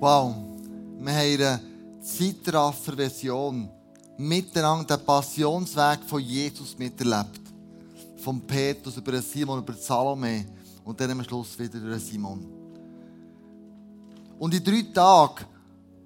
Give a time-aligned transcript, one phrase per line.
[0.00, 0.34] Wow,
[0.98, 1.60] wir haben eine
[2.02, 3.68] Zeitraffer-Version
[4.18, 7.40] miteinander den Passionsweg von Jesus miterlebt.
[8.16, 10.46] Von Petrus über Simon, über Salome
[10.84, 12.44] und dann am Schluss wieder über Simon.
[14.38, 15.44] Und in drei Tagen,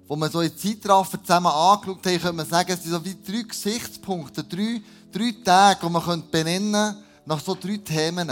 [0.07, 3.17] wo wir so in Zeitraffer zusammen angeschaut haben, können wir sagen, es sind so wie
[3.25, 4.81] drei Gesichtspunkte, drei,
[5.11, 6.95] drei Tage, die man benennen
[7.25, 8.29] nach so drei Themen.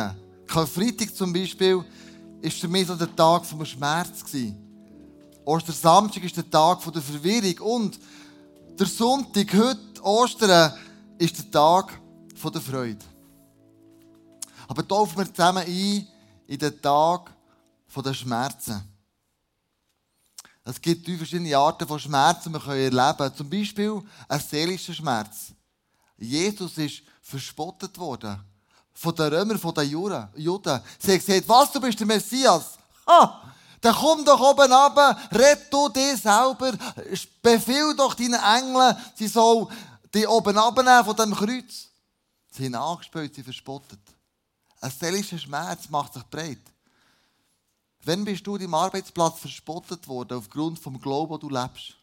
[0.48, 4.24] Freitag zum Beispiel war für mich so der Tag vom Schmerz.
[5.48, 7.80] Ostersamstag ist der Tag der Verwirrung.
[7.80, 8.00] Und
[8.78, 10.74] der Sonntag, heute, Ostern,
[11.18, 12.02] ist der Tag
[12.54, 13.06] der Freude.
[14.68, 16.08] Aber taufen wir zusammen ein
[16.48, 17.34] in den Tag
[17.96, 18.84] der Schmerzen.
[20.66, 23.36] Es gibt drei verschiedene Arten von Schmerzen, die wir erleben können.
[23.36, 25.54] Zum Beispiel ein seelischer Schmerz.
[26.18, 28.38] Jesus ist verspottet worden.
[28.94, 30.28] Von den Römern, von den Juden.
[30.36, 32.78] Sie haben gesagt, was, du bist der Messias?
[33.08, 33.54] Ha!
[33.88, 36.74] Dann komm doch oben runter, red du dich selber,
[37.42, 39.68] befehl doch deinen Engeln, sie sollen
[40.14, 41.88] dich oben abnehmen von dem Kreuz.
[42.50, 44.02] Sie haben angespielt, sie verspottet.
[44.82, 46.60] Ein seelischer Schmerz macht sich breit.
[48.04, 51.96] Wann bist du deinem Arbeitsplatz verspottet worden aufgrund vom Glauben, wo du lebst?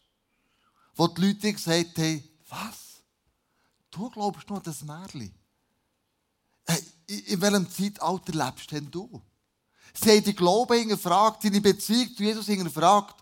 [0.95, 3.03] Wo die Leute gesagt haben, was?
[3.91, 5.31] Du glaubst nur an das Märchen?
[6.65, 9.21] Hey, in welchem Zeitalter lebst denn du?
[10.01, 13.15] Sie haben den Glauben hingefragt, seine Beziehung zu Jesus hingefragt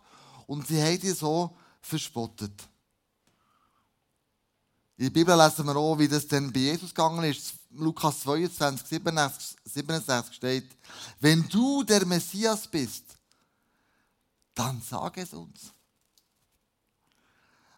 [0.47, 2.53] und sie haben ihn so verspottet.
[4.97, 7.53] In der Bibel lesen wir auch, wie das denn bei Jesus gegangen ist.
[7.71, 10.77] Lukas 22, 67, 67 steht,
[11.19, 13.03] wenn du der Messias bist,
[14.53, 15.71] dann sag es uns.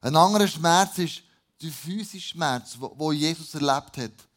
[0.02, 1.24] Ein anderer Schmerz ist
[1.62, 4.28] der physische Schmerz, wo Jesus erlebt hat.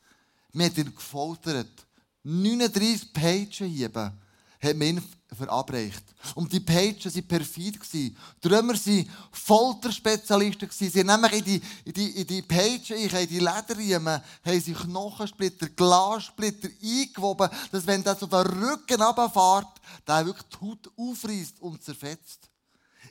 [0.53, 1.87] Wir haben ihn gefoltert.
[2.23, 4.13] 39 Peitschenhiebe
[4.61, 5.03] hat man
[5.35, 6.03] verabreicht.
[6.35, 7.79] Und die Pages waren perfid.
[7.93, 8.15] Die
[8.45, 10.69] Römer waren Folterspezialisten.
[10.71, 14.73] Sie haben nämlich in die, in die, in die Pages, in die Lederriemen, haben sie
[14.73, 21.61] Knochensplitter, Glassplitter eingewoben, dass wenn das auf den Rücken runterfährt, der wirklich die Haut aufreißt
[21.61, 22.49] und zerfetzt.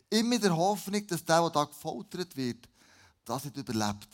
[0.10, 2.68] Immer in der Hoffnung, dass der, der da gefoltert wird,
[3.26, 4.08] das nicht überlebt.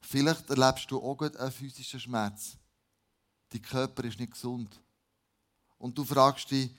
[0.00, 2.56] Vielleicht erlebst du auch einen physischen Schmerz
[3.54, 4.80] dein Körper ist nicht gesund.
[5.78, 6.70] Und du fragst dich,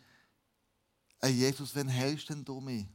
[1.22, 2.86] hey Jesus, wann heilst denn du mich?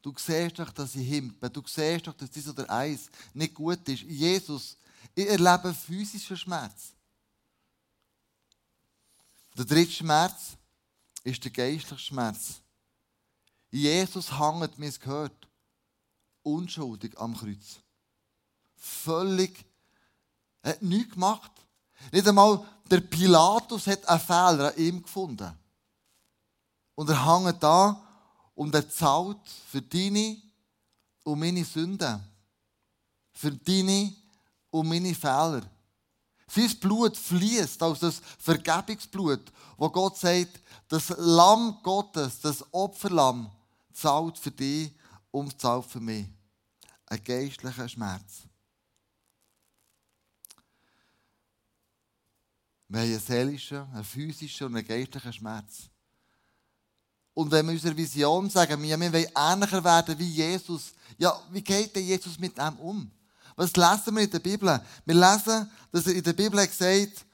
[0.00, 1.50] Du siehst doch, dass ich himpe.
[1.50, 4.02] Du siehst doch, dass dies oder eins nicht gut ist.
[4.02, 4.76] Jesus,
[5.14, 6.92] ich erlebe physischen Schmerz.
[9.56, 10.56] Der dritte Schmerz
[11.24, 12.60] ist der geistliche Schmerz.
[13.70, 15.48] Jesus hängt, es gehört,
[16.42, 17.80] unschuldig am Kreuz.
[18.76, 19.64] Völlig,
[20.62, 21.52] er hat nichts gemacht.
[22.12, 25.52] Nicht einmal der Pilatus hat einen Fehler an ihm gefunden.
[26.94, 28.00] Und er hängt da
[28.54, 30.36] und er zahlt für deine
[31.24, 32.20] und meine Sünden.
[33.32, 34.12] Für deine
[34.70, 35.62] und meine Fehler.
[36.48, 43.50] Sein Blut fließt aus das Vergebungsblut, wo Gott sagt, das Lamm Gottes, das Opferlamm,
[43.92, 44.92] zahlt für dich
[45.30, 46.26] und zahlt für mich.
[47.06, 48.42] Ein geistlicher Schmerz.
[52.90, 55.88] Wir haben einen seelischen, einen physischen und einen geistlichen Schmerz.
[57.32, 61.62] Und wenn wir unserer Vision sagen, wir, wir wollen ähnlicher werden wie Jesus, ja, wie
[61.62, 63.08] geht denn Jesus mit dem um?
[63.54, 64.84] Was lesen wir in der Bibel?
[65.04, 67.24] Wir lesen, dass er in der Bibel gesagt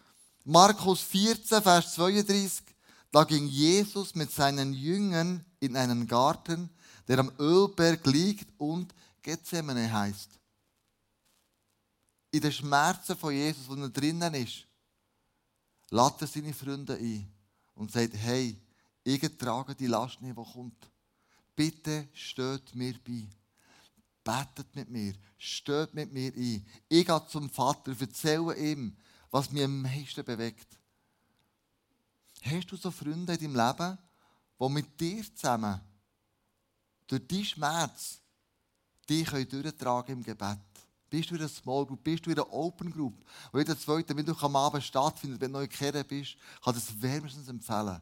[0.44, 2.62] Markus 14, Vers 32,
[3.10, 6.68] da ging Jesus mit seinen Jüngern in einen Garten,
[7.08, 10.38] der am Ölberg liegt und Gethsemane heißt.
[12.30, 14.66] In den Schmerzen von Jesus, wo er drinnen ist,
[15.90, 17.30] lädt er seine Freunde ein
[17.74, 18.58] und sagt, hey,
[19.04, 20.90] ich trage die Last nicht, die kommt.
[21.54, 23.28] Bitte steht mir bei.
[24.24, 25.14] Betet mit mir.
[25.38, 26.66] Steht mit mir ein.
[26.88, 28.96] Ich gehe zum Vater, erzähle ihm,
[29.30, 30.66] was mich am meisten bewegt.
[32.42, 33.98] Hast du so Freunde in deinem Leben,
[34.60, 35.80] die mit dir zusammen
[37.06, 38.20] durch deinen Schmerz
[39.08, 40.58] dich durchtragen im Gebet?
[41.08, 42.02] Bist du in einer Small Group?
[42.02, 43.14] Bist du in einer Open Group?
[43.52, 47.48] Wo jeder zweite Mittwoch am Abend stattfindet, wenn du neu Kirche bist, kann das wärmstens
[47.48, 48.00] empfehlen.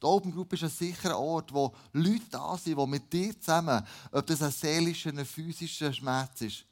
[0.00, 3.84] Die Open Group ist ein sicherer Ort, wo Leute da sind, die mit dir zusammen,
[4.12, 6.64] ob das ein seelischer, ein physischer Schmerz ist,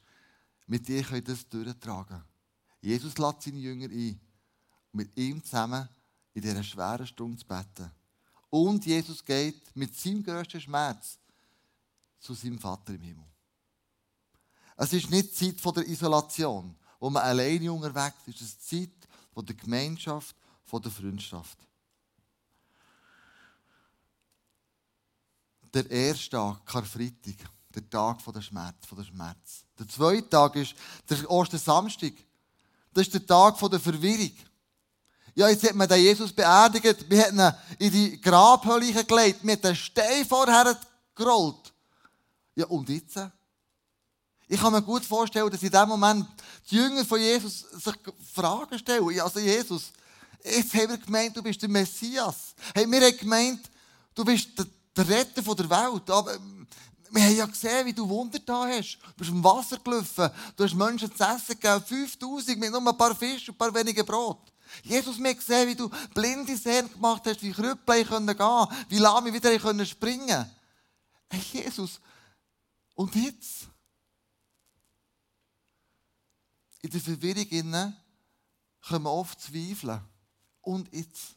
[0.67, 2.23] mit dir können das durchtragen.
[2.81, 4.19] Jesus lädt seine Jünger ein,
[4.91, 5.87] mit ihm zusammen
[6.33, 7.91] in dieser schweren Stunde zu beten.
[8.49, 11.17] Und Jesus geht mit seinem grössten Schmerz
[12.19, 13.32] zu seinem Vater im Himmel.
[14.77, 18.41] Es ist nicht die Zeit der Isolation, wo man alleine unterwegs ist.
[18.41, 20.35] Es ist die Zeit der Gemeinschaft,
[20.71, 21.57] der Freundschaft.
[25.73, 27.35] der erste Tag, Karfreitag,
[27.73, 29.65] der Tag von der Schmerz, der Schmerz.
[29.77, 30.75] Der zweite Tag ist
[31.09, 32.13] der Ostersamstag.
[32.93, 34.33] Das ist der Tag der Verwirrung.
[35.35, 39.53] Ja, jetzt hat man den Jesus beerdigt, wir haben ihn in die Grabhöhle gelegt, wir
[39.53, 40.77] haben den Stein vorher
[41.15, 41.73] gerollt.
[42.55, 43.17] Ja, und jetzt?
[44.53, 46.27] Ich kann mir gut vorstellen, dass in dem Moment
[46.69, 47.95] die Jünger von Jesus sich
[48.35, 49.19] Fragen stellen.
[49.19, 49.91] Also Jesus,
[50.43, 52.53] jetzt haben wir gemeint, du bist der Messias.
[52.75, 53.61] Hey, wir haben gemeint,
[54.13, 54.49] du bist
[54.95, 56.07] der, Retter der Welt.
[56.07, 56.67] Aber ähm,
[57.09, 58.99] wir haben ja gesehen, wie du Wunder da hast.
[59.01, 62.95] Du bist im Wasser gelaufen, du hast Menschen zu essen gegeben, 5000 mit nur ein
[62.95, 64.53] paar Fisch und ein paar wenige Brot.
[64.83, 68.99] Jesus, wir haben gesehen, wie du blinde Sehnen gemacht hast, wie Krüppel können gehen, wie
[68.99, 70.45] Lahme wieder können springen.
[71.27, 71.99] Hey, Jesus,
[72.93, 73.72] und jetzt?
[76.83, 77.95] In der Verwirrung innen
[78.89, 80.01] wir oft zweifeln.
[80.61, 81.35] Und jetzt?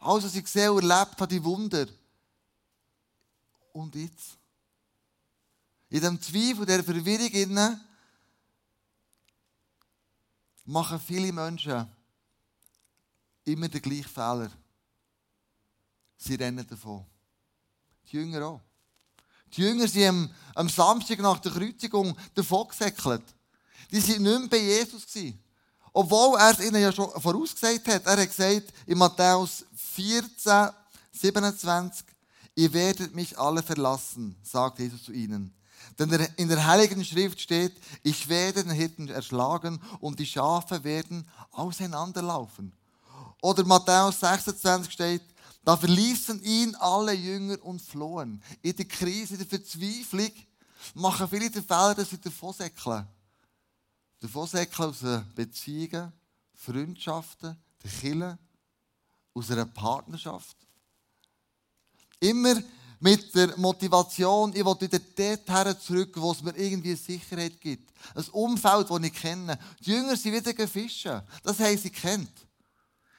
[0.00, 1.86] Alles, was ich gesehen und erlebt habe, die Wunder.
[3.72, 4.36] Und jetzt?
[5.88, 7.80] In diesem Zweifel, der Verwirrung
[10.64, 11.88] machen viele Menschen
[13.44, 14.50] immer den gleichen Fehler.
[16.16, 17.06] Sie rennen davon.
[18.10, 18.60] Die Jünger auch.
[19.52, 23.22] Die Jünger sind am Samstag nach der Kreuzigung davon gesäckelt.
[23.90, 25.04] Die waren nicht mehr bei Jesus.
[25.92, 28.06] Obwohl er es ihnen ja schon vorausgesagt hat.
[28.06, 30.70] Er hat gesagt in Matthäus 14,
[31.12, 32.04] 27,
[32.56, 35.54] ihr werdet mich alle verlassen, sagt Jesus zu ihnen.
[35.98, 41.28] Denn in der Heiligen Schrift steht, ich werde den Hirten erschlagen und die Schafe werden
[41.52, 42.72] auseinanderlaufen.
[43.40, 45.22] Oder Matthäus 26 steht,
[45.64, 48.42] da verließen ihn alle Jünger und flohen.
[48.62, 50.32] In der Krise, in der Verzweiflung
[50.94, 53.06] machen viele den Fehler, dass sie davonsäckeln.
[54.24, 55.04] Davonsäckeln aus
[55.34, 56.10] Beziehungen,
[56.54, 58.38] Freundschaften, der Kirche,
[59.34, 60.56] aus einer Partnerschaft.
[62.20, 62.54] Immer
[63.00, 67.92] mit der Motivation, ich will wieder dorthin zurück, wo es mir irgendwie Sicherheit gibt.
[68.14, 69.58] Ein Umfeld, das ich kenne.
[69.80, 71.20] Die Jünger sind wieder fischen.
[71.42, 72.32] Das haben sie kennt.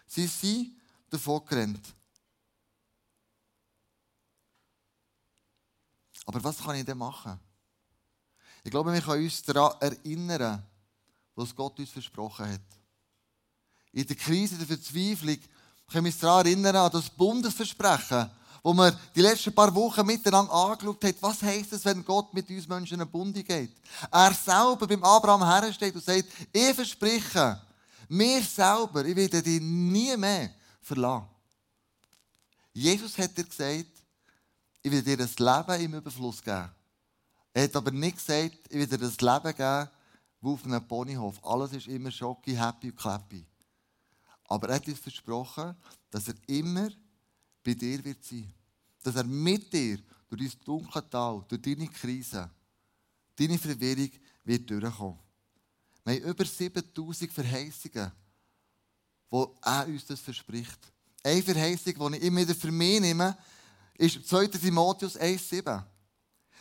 [0.08, 0.76] Sie sind
[1.08, 1.86] davon gerannt.
[6.26, 7.40] Aber was kann ich denn machen?
[8.64, 10.66] Ich glaube, wir können uns daran erinnern,
[11.36, 12.62] was Gott uns versprochen hat.
[13.92, 15.38] In der Krise, in der Verzweiflung
[15.88, 18.30] können wir uns daran erinnern, an das Bundesversprechen,
[18.64, 22.50] wo wir die letzten paar Wochen miteinander angeschaut haben, was heisst es, wenn Gott mit
[22.50, 23.72] uns Menschen einen Bund geht.
[24.12, 27.62] Er selber beim Abraham hersteht und sagt, ich verspreche,
[28.10, 30.50] mir selber, ich werde dich nie mehr
[30.82, 31.28] verlassen.
[32.74, 33.86] Jesus hat dir gesagt,
[34.82, 36.70] ich werde dir das Leben im Überfluss geben.
[37.54, 39.90] Er hat aber nicht gesagt, ich werde dir das Leben geben,
[40.54, 41.44] auf einem Ponyhof.
[41.44, 43.46] Alles ist immer schocki, happy und clappy.
[44.46, 45.76] Aber er hat uns versprochen,
[46.10, 46.90] dass er immer
[47.64, 48.54] bei dir wird sein.
[49.02, 50.00] Dass er mit dir
[50.30, 52.50] durch dein dunkle Tal, durch deine Krise,
[53.36, 54.12] deine Verwirrung
[54.44, 55.20] wird durchkommen.
[56.04, 58.12] Wir haben über 7000 Verheißungen,
[59.30, 60.80] wo er uns das verspricht.
[61.24, 63.36] Eine Verheißung, die ich immer wieder für mich nehme,
[63.96, 64.48] ist 2.
[64.48, 65.84] Timotheus 1,7.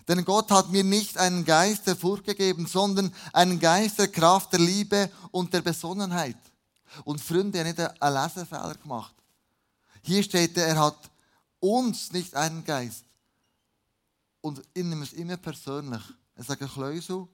[0.06, 4.52] Denn Gott hat mir nicht einen Geist der Furcht gegeben, sondern einen Geist der Kraft,
[4.52, 6.36] der Liebe und der Besonnenheit.
[7.04, 9.14] Und Freunde, er hat einen Lesefehler gemacht.
[10.02, 11.10] Hier steht, er hat
[11.58, 13.04] uns nicht einen Geist.
[14.42, 16.02] Und ich nehme es immer persönlich.
[16.36, 17.26] Er sagt, Kleusel,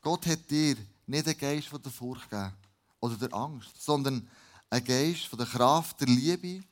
[0.00, 2.52] Gott hat dir nicht einen Geist von der Furcht gegeben
[3.00, 4.28] oder der Angst, sondern
[4.70, 6.62] einen Geist von der Kraft, der Liebe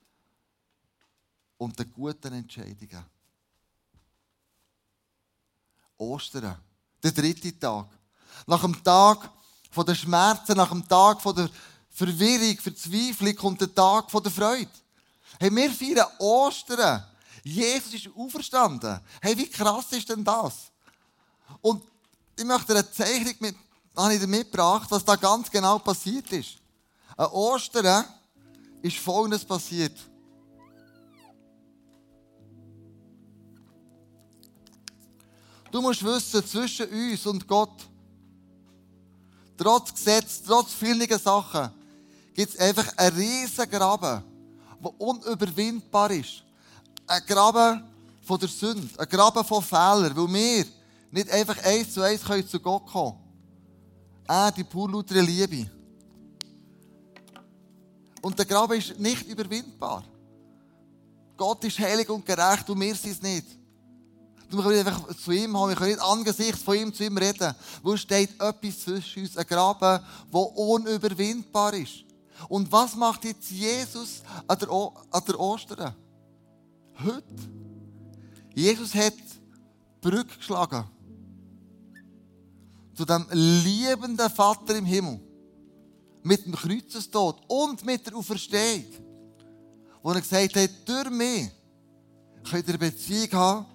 [1.57, 3.05] und der guten Entscheidungen.
[5.99, 6.57] Ostern,
[7.03, 7.87] der dritte Tag.
[8.47, 9.31] Nach dem Tag
[9.77, 11.49] der Schmerzen, nach dem Tag der
[11.91, 14.71] Verwirrung, Verzweiflung kommt der Tag der Freude.
[15.39, 17.05] Hey, wir feiern Ostern.
[17.43, 19.01] Jesus ist auferstanden.
[19.21, 20.71] Hey, wie krass ist denn das?
[21.61, 21.83] Und
[22.37, 23.57] ich möchte eine Zeichnung mit,
[23.97, 26.57] habe ich mitgebracht, was da ganz genau passiert ist.
[27.17, 28.05] An Ostern
[28.83, 29.97] ist Folgendes passiert.
[35.75, 37.85] Du musst wissen, zwischen uns und Gott,
[39.57, 41.69] trotz Gesetz, trotz vielen Sachen,
[42.33, 44.23] gibt es einfach einen riesen Graben
[44.81, 46.45] der unüberwindbar ist.
[47.09, 47.83] Ein Graben
[48.23, 50.65] von der Sünde, ein Graben von Fehlern, weil wir
[51.11, 53.19] nicht einfach eins zu eins zu Gott kommen
[54.29, 54.29] können.
[54.29, 55.69] Er, die pur lautere Liebe.
[58.23, 60.05] Und der Graben ist nicht überwindbar.
[61.37, 63.64] Gott ist heilig und gerecht und wir sind es nicht.
[64.57, 67.55] Wir können einfach zu ihm haben, wir können nicht angesichts von ihm zu ihm reden.
[67.83, 72.05] Wo steht etwas zwischen uns, ein Graben, der unüberwindbar ist.
[72.49, 75.95] Und was macht jetzt Jesus an der, an der Ostern?
[77.03, 77.25] Heute.
[78.55, 79.15] Jesus hat
[80.01, 80.85] Brücke geschlagen
[82.95, 85.21] zu dem liebenden Vater im Himmel.
[86.23, 88.85] Mit dem Kreuzestod und mit der Auferstehung.
[90.03, 91.51] Wo er gesagt hat, durch mich
[92.49, 93.67] könnt ihr Beziehung haben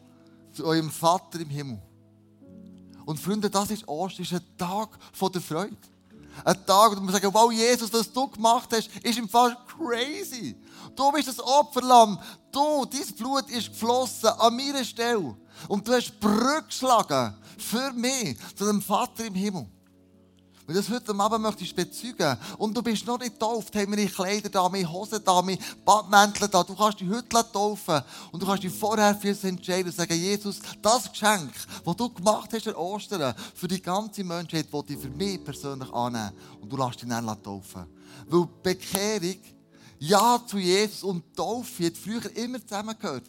[0.59, 1.81] zu eurem Vater im Himmel.
[3.05, 4.89] Und Freunde, das ist Ostern, ist ein Tag
[5.33, 5.77] der Freude.
[6.43, 10.55] Ein Tag, wo man sagen, wow, Jesus, was du gemacht hast, ist im Fall crazy.
[10.95, 12.19] Du bist das Opferlamm.
[12.51, 15.35] Du, dein Blut ist geflossen an meiner Stelle.
[15.69, 19.65] Und du hast Brücke geschlagen für mich zu dem Vater im Himmel.
[20.69, 22.37] Und das heute Abend möchte ich bezeugen.
[22.59, 26.47] Und du bist noch nicht getauft, haben wir Kleider da, meine Hosen da, meine Badmäntel
[26.47, 26.61] da.
[26.61, 28.03] Du kannst dich heute taufen.
[28.31, 32.09] Und du kannst dich vorher für uns entscheiden und sagen, Jesus, das Geschenk, das du
[32.09, 36.33] gemacht hast an Ostern, für die ganze Menschheit, will ich für mich persönlich annehmen.
[36.61, 37.87] Und du lässt dich dann taufen.
[38.27, 39.39] Weil Bekehrung,
[39.97, 43.25] Ja zu Jesus und Taufe hat früher immer zusammengehört.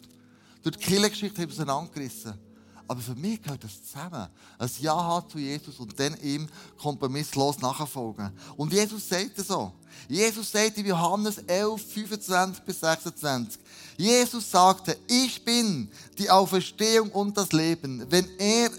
[0.61, 2.50] Durch die Kirchengeschichte haben wir es auseinandergerissen.
[2.91, 4.27] Aber für mich gehört das zusammen.
[4.57, 6.45] Ein Ja haben zu Jesus und dann ihm
[6.77, 8.33] kompromisslos nachfolgen.
[8.57, 9.71] Und Jesus sagt es so.
[10.09, 13.61] Jesus sagt in Johannes 11, 25 bis 26.
[13.95, 18.05] Jesus sagte, ich bin die Auferstehung und das Leben.
[18.09, 18.69] Wenn er,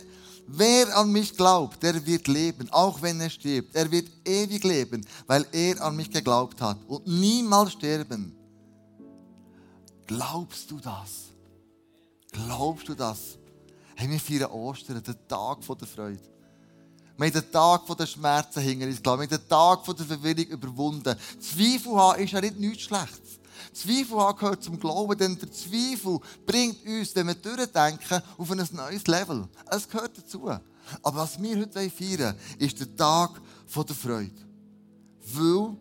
[0.47, 3.75] wer an mich glaubt, der wird leben, auch wenn er stirbt.
[3.75, 8.37] Er wird ewig leben, weil er an mich geglaubt hat und niemals sterben.
[10.07, 11.31] Glaubst du das?
[12.31, 13.39] Glaubst du das?
[14.03, 16.19] Hey, wir feiern Ostern, den Tag der Freude.
[17.17, 19.21] Wir haben den Tag der Schmerzen hinter uns gelassen.
[19.21, 21.17] Wir haben den Tag der Verwirrung überwunden.
[21.39, 23.39] Zweifel haben ist ja nicht nichts Schlechtes.
[23.73, 28.69] Zweifel haben gehört zum Glauben, denn der Zweifel bringt uns, wenn wir durchdenken, auf ein
[28.73, 29.49] neues Level.
[29.71, 30.49] Es gehört dazu.
[30.49, 33.41] Aber was wir heute feiern ist der Tag
[33.73, 34.33] der Freude.
[35.33, 35.77] Weil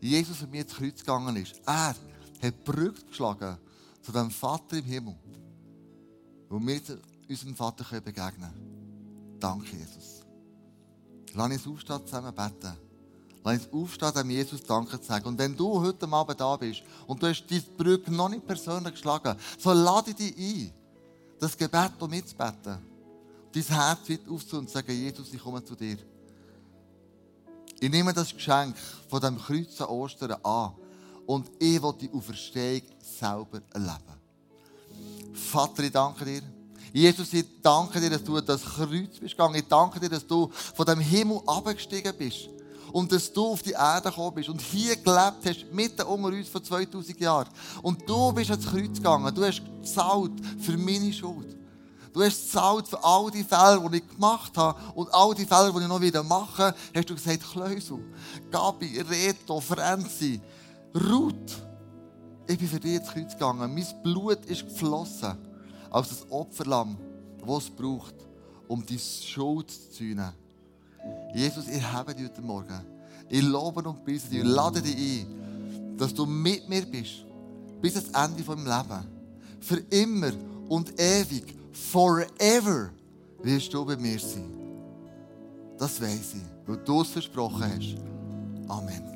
[0.00, 1.60] Jesus für mich ins Kreuz gegangen ist.
[1.64, 1.94] Er
[2.42, 3.56] hat Brücke geschlagen
[4.02, 5.14] zu dem Vater im Himmel.
[6.48, 6.80] Wo wir
[7.28, 9.36] unserem Vater begegnen können.
[9.38, 10.22] Danke, Jesus.
[11.34, 12.76] Lass uns aufstehen, zusammen beten.
[13.44, 15.26] Lass uns aufstehen, dem Jesus Danke zu sagen.
[15.26, 18.94] Und wenn du heute Abend da bist und du hast diese Brücke noch nicht persönlich
[18.94, 20.72] geschlagen, so lade dich ein,
[21.38, 22.78] das Gebet um mitzubeten.
[23.52, 25.98] Dein Herz weit aufzu und sagen, Jesus, ich komme zu dir.
[27.78, 28.76] Ich nehme das Geschenk
[29.08, 30.72] von dem Kreuz an Ostern an
[31.26, 34.16] und ich will die Auferstehung selber erleben.
[35.34, 36.42] Vater, ich danke dir
[36.96, 39.56] Jesus, ich danke dir, dass du das Kreuz bist gegangen.
[39.56, 42.48] Ich danke dir, dass du von dem Himmel abgestiegen bist.
[42.90, 46.48] Und dass du auf die Erde gekommen bist und hier gelebt hast, mitten unter uns
[46.48, 47.50] vor 2000 Jahren.
[47.82, 49.34] Und du bist ans Kreuz gegangen.
[49.34, 51.54] Du hast gezahlt für meine Schuld.
[52.14, 55.74] Du hast gezahlt für all die Fälle, die ich gemacht habe und all die Fälle,
[55.74, 56.74] die ich noch wieder mache.
[56.94, 57.98] Hast du gesagt, Kleusel,
[58.50, 60.40] Gabi, Reto, Franzi,
[60.94, 61.62] Ruth,
[62.46, 63.74] ich bin für dich ins Kreuz gegangen.
[63.74, 65.36] Mein Blut ist geflossen
[65.96, 66.98] als das Opferlamm,
[67.40, 68.14] das es braucht,
[68.68, 70.30] um die Schuld zu zähnen.
[71.34, 72.82] Jesus, ich habe dich heute Morgen.
[73.30, 77.24] Ich lobe und preise dich und lade dich ein, dass du mit mir bist,
[77.80, 79.06] bis ans Ende von meinem Leben.
[79.60, 80.32] Für immer
[80.68, 82.90] und ewig, forever,
[83.42, 84.52] wirst du bei mir sein.
[85.78, 87.96] Das weiß ich, weil du es versprochen hast.
[88.68, 89.15] Amen.